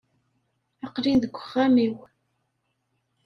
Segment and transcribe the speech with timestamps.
[0.85, 1.95] Aqel-in deg uxxam-iw.